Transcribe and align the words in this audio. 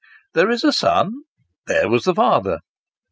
There 0.33 0.49
is 0.49 0.63
a 0.63 0.71
son 0.73 1.25
there 1.67 1.87
was 1.87 2.07
a 2.07 2.15
father. 2.15 2.61